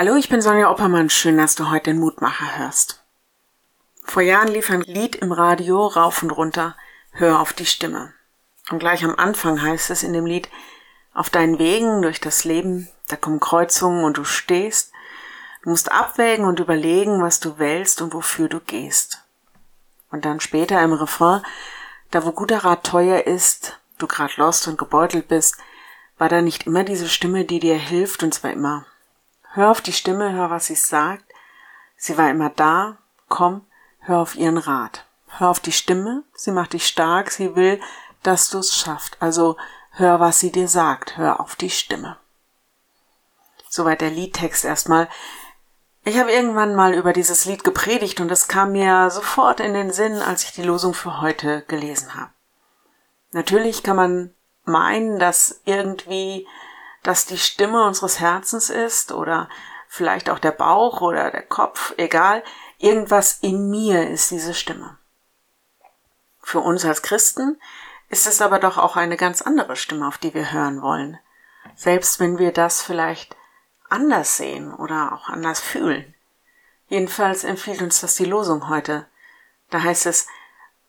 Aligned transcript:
Hallo, 0.00 0.14
ich 0.14 0.28
bin 0.28 0.40
Sonja 0.40 0.70
Oppermann. 0.70 1.10
Schön, 1.10 1.38
dass 1.38 1.56
du 1.56 1.70
heute 1.70 1.90
den 1.90 1.98
Mutmacher 1.98 2.56
hörst. 2.56 3.02
Vor 4.04 4.22
Jahren 4.22 4.46
lief 4.46 4.70
ein 4.70 4.82
Lied 4.82 5.16
im 5.16 5.32
Radio 5.32 5.88
rauf 5.88 6.22
und 6.22 6.30
runter. 6.30 6.76
Hör 7.10 7.40
auf 7.40 7.52
die 7.52 7.66
Stimme. 7.66 8.14
Und 8.70 8.78
gleich 8.78 9.02
am 9.02 9.16
Anfang 9.16 9.60
heißt 9.60 9.90
es 9.90 10.04
in 10.04 10.12
dem 10.12 10.24
Lied, 10.24 10.48
auf 11.14 11.30
deinen 11.30 11.58
Wegen 11.58 12.00
durch 12.00 12.20
das 12.20 12.44
Leben, 12.44 12.88
da 13.08 13.16
kommen 13.16 13.40
Kreuzungen 13.40 14.04
und 14.04 14.18
du 14.18 14.22
stehst. 14.22 14.92
Du 15.64 15.70
musst 15.70 15.90
abwägen 15.90 16.44
und 16.44 16.60
überlegen, 16.60 17.20
was 17.20 17.40
du 17.40 17.58
wählst 17.58 18.00
und 18.00 18.14
wofür 18.14 18.48
du 18.48 18.60
gehst. 18.60 19.24
Und 20.12 20.24
dann 20.24 20.38
später 20.38 20.80
im 20.80 20.92
Refrain, 20.92 21.42
da 22.12 22.24
wo 22.24 22.30
guter 22.30 22.58
Rat 22.58 22.84
teuer 22.84 23.26
ist, 23.26 23.80
du 23.98 24.06
grad 24.06 24.36
lost 24.36 24.68
und 24.68 24.78
gebeutelt 24.78 25.26
bist, 25.26 25.56
war 26.18 26.28
da 26.28 26.40
nicht 26.40 26.68
immer 26.68 26.84
diese 26.84 27.08
Stimme, 27.08 27.44
die 27.44 27.58
dir 27.58 27.76
hilft, 27.76 28.22
und 28.22 28.32
zwar 28.32 28.52
immer 28.52 28.86
Hör 29.52 29.70
auf 29.70 29.80
die 29.80 29.92
Stimme, 29.92 30.32
hör, 30.32 30.50
was 30.50 30.66
sie 30.66 30.74
sagt. 30.74 31.24
Sie 31.96 32.16
war 32.16 32.30
immer 32.30 32.50
da. 32.50 32.98
Komm, 33.28 33.66
hör 34.00 34.18
auf 34.18 34.34
ihren 34.34 34.58
Rat. 34.58 35.04
Hör 35.28 35.50
auf 35.50 35.60
die 35.60 35.72
Stimme, 35.72 36.24
sie 36.34 36.52
macht 36.52 36.72
dich 36.72 36.86
stark, 36.86 37.30
sie 37.30 37.54
will, 37.54 37.80
dass 38.22 38.50
du 38.50 38.58
es 38.58 38.74
schaffst. 38.74 39.16
Also 39.20 39.56
hör, 39.92 40.20
was 40.20 40.40
sie 40.40 40.50
dir 40.50 40.68
sagt, 40.68 41.16
hör 41.16 41.40
auf 41.40 41.56
die 41.56 41.70
Stimme. 41.70 42.16
Soweit 43.68 44.00
der 44.00 44.10
Liedtext 44.10 44.64
erstmal. 44.64 45.08
Ich 46.04 46.18
habe 46.18 46.32
irgendwann 46.32 46.74
mal 46.74 46.94
über 46.94 47.12
dieses 47.12 47.44
Lied 47.44 47.64
gepredigt 47.64 48.20
und 48.20 48.30
es 48.30 48.48
kam 48.48 48.72
mir 48.72 49.10
sofort 49.10 49.60
in 49.60 49.74
den 49.74 49.92
Sinn, 49.92 50.14
als 50.22 50.44
ich 50.44 50.52
die 50.52 50.62
Losung 50.62 50.94
für 50.94 51.20
heute 51.20 51.62
gelesen 51.68 52.14
habe. 52.14 52.30
Natürlich 53.32 53.82
kann 53.82 53.96
man 53.96 54.34
meinen, 54.64 55.18
dass 55.18 55.60
irgendwie 55.64 56.46
das 57.08 57.24
die 57.24 57.38
Stimme 57.38 57.86
unseres 57.86 58.20
Herzens 58.20 58.68
ist 58.68 59.12
oder 59.12 59.48
vielleicht 59.88 60.28
auch 60.28 60.38
der 60.38 60.50
Bauch 60.52 61.00
oder 61.00 61.30
der 61.30 61.42
Kopf, 61.42 61.94
egal, 61.96 62.44
irgendwas 62.76 63.38
in 63.40 63.70
mir 63.70 64.10
ist 64.10 64.30
diese 64.30 64.52
Stimme. 64.52 64.98
Für 66.42 66.60
uns 66.60 66.84
als 66.84 67.00
Christen 67.00 67.58
ist 68.10 68.26
es 68.26 68.42
aber 68.42 68.58
doch 68.58 68.76
auch 68.76 68.96
eine 68.96 69.16
ganz 69.16 69.40
andere 69.40 69.74
Stimme, 69.74 70.06
auf 70.06 70.18
die 70.18 70.34
wir 70.34 70.52
hören 70.52 70.82
wollen, 70.82 71.18
selbst 71.74 72.20
wenn 72.20 72.38
wir 72.38 72.52
das 72.52 72.82
vielleicht 72.82 73.36
anders 73.88 74.36
sehen 74.36 74.74
oder 74.74 75.14
auch 75.14 75.30
anders 75.30 75.60
fühlen. 75.60 76.14
Jedenfalls 76.88 77.42
empfiehlt 77.42 77.80
uns 77.80 78.02
das 78.02 78.16
die 78.16 78.26
Losung 78.26 78.68
heute. 78.68 79.06
Da 79.70 79.82
heißt 79.82 80.04
es, 80.04 80.26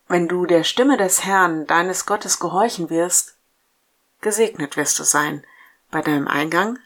wenn 0.06 0.28
du 0.28 0.44
der 0.44 0.64
Stimme 0.64 0.98
des 0.98 1.24
Herrn, 1.24 1.66
deines 1.66 2.04
Gottes, 2.04 2.40
gehorchen 2.40 2.90
wirst, 2.90 3.38
gesegnet 4.20 4.76
wirst 4.76 4.98
du 4.98 5.04
sein 5.04 5.46
bei 5.90 6.02
deinem 6.02 6.28
Eingang 6.28 6.78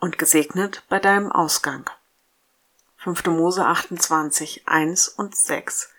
und 0.00 0.18
gesegnet 0.18 0.84
bei 0.88 0.98
deinem 0.98 1.32
Ausgang. 1.32 1.88
5. 2.98 3.26
Mose 3.26 3.64
28, 3.64 4.66
1 4.66 5.08
und 5.08 5.36
6. 5.36 5.90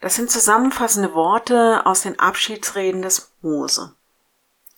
Das 0.00 0.14
sind 0.14 0.30
zusammenfassende 0.30 1.14
Worte 1.14 1.84
aus 1.84 2.02
den 2.02 2.18
Abschiedsreden 2.18 3.02
des 3.02 3.32
Mose. 3.42 3.94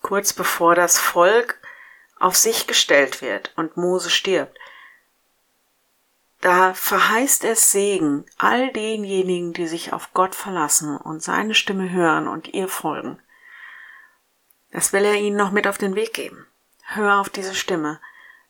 Kurz 0.00 0.32
bevor 0.32 0.74
das 0.74 0.98
Volk 0.98 1.58
auf 2.18 2.36
sich 2.36 2.66
gestellt 2.66 3.20
wird 3.20 3.52
und 3.56 3.76
Mose 3.76 4.08
stirbt, 4.08 4.58
da 6.40 6.72
verheißt 6.72 7.44
es 7.44 7.70
Segen 7.70 8.24
all 8.38 8.72
denjenigen, 8.72 9.52
die 9.52 9.66
sich 9.66 9.92
auf 9.92 10.14
Gott 10.14 10.34
verlassen 10.34 10.96
und 10.96 11.22
seine 11.22 11.54
Stimme 11.54 11.90
hören 11.90 12.28
und 12.28 12.48
ihr 12.48 12.68
folgen. 12.68 13.20
Das 14.70 14.94
will 14.94 15.04
er 15.04 15.16
ihnen 15.16 15.36
noch 15.36 15.50
mit 15.50 15.66
auf 15.66 15.76
den 15.76 15.94
Weg 15.96 16.14
geben. 16.14 16.46
Hör 16.92 17.20
auf 17.20 17.30
diese 17.30 17.54
Stimme, 17.54 18.00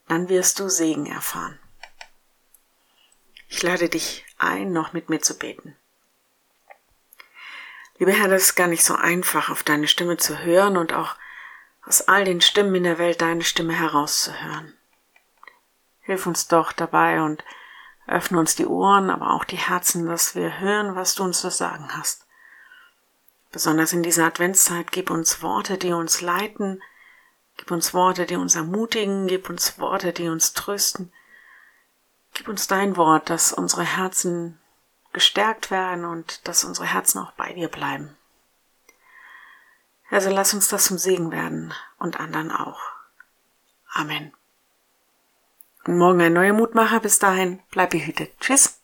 dann 0.09 0.31
wirst 0.31 0.61
du 0.61 0.71
Segen 0.71 1.05
erfahren. 1.05 1.59
Ich 3.49 3.63
lade 3.63 3.91
dich 3.91 4.25
ein, 4.39 4.73
noch 4.73 4.95
mit 4.95 5.11
mir 5.11 5.21
zu 5.21 5.37
beten. 5.37 5.77
Lieber 7.99 8.13
Herr, 8.13 8.29
das 8.29 8.45
ist 8.45 8.55
gar 8.55 8.67
nicht 8.67 8.83
so 8.83 8.95
einfach, 8.95 9.51
auf 9.51 9.63
deine 9.63 9.87
Stimme 9.87 10.17
zu 10.17 10.39
hören 10.39 10.79
und 10.79 10.95
auch 10.95 11.17
aus 11.85 12.09
all 12.09 12.25
den 12.25 12.41
Stimmen 12.41 12.75
in 12.77 12.85
der 12.85 12.97
Welt 12.97 13.21
deine 13.21 13.45
Stimme 13.45 13.75
herauszuhören. 13.75 14.75
Hilf 16.01 16.27
uns 16.27 16.49
doch 16.49 16.73
dabei 16.73 17.21
und 17.21 17.45
öffne 18.07 18.39
uns 18.39 18.57
die 18.57 18.65
Ohren, 18.65 19.11
aber 19.11 19.35
auch 19.35 19.45
die 19.45 19.59
Herzen, 19.59 20.07
dass 20.07 20.35
wir 20.35 20.61
hören, 20.61 20.95
was 20.97 21.15
du 21.15 21.25
uns 21.25 21.43
zu 21.43 21.51
sagen 21.51 21.91
hast. 21.95 22.27
Besonders 23.53 23.93
in 23.93 24.03
dieser 24.03 24.25
Adventszeit 24.25 24.93
gib 24.93 25.11
uns 25.11 25.43
Worte, 25.43 25.77
die 25.77 25.93
uns 25.93 26.23
leiten, 26.23 26.83
Gib 27.61 27.73
uns 27.73 27.93
Worte, 27.93 28.25
die 28.25 28.37
uns 28.37 28.55
ermutigen, 28.55 29.27
gib 29.27 29.51
uns 29.51 29.79
Worte, 29.79 30.15
die 30.15 30.31
uns 30.31 30.55
trösten. 30.55 31.13
Gib 32.33 32.49
uns 32.49 32.69
dein 32.69 32.97
Wort, 32.97 33.29
dass 33.29 33.53
unsere 33.53 33.85
Herzen 33.85 34.59
gestärkt 35.13 35.71
werden 35.71 36.07
und 36.07 36.49
dass 36.49 36.65
unsere 36.65 36.87
Herzen 36.87 37.19
auch 37.19 37.33
bei 37.33 37.53
dir 37.53 37.69
bleiben. 37.69 38.17
Also 40.09 40.31
lass 40.31 40.55
uns 40.55 40.69
das 40.69 40.87
zum 40.87 40.97
Segen 40.97 41.33
werden 41.33 41.75
und 41.99 42.19
anderen 42.19 42.51
auch. 42.51 42.81
Amen. 43.93 44.33
Und 45.85 45.99
morgen 45.99 46.23
ein 46.23 46.33
neuer 46.33 46.55
Mutmacher. 46.55 47.01
Bis 47.01 47.19
dahin, 47.19 47.63
bleib 47.71 47.91
behütet. 47.91 48.33
Tschüss. 48.41 48.80